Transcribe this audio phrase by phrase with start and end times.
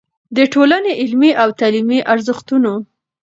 [0.35, 2.73] د ټولنې علمي او تعليمي ارزښتونو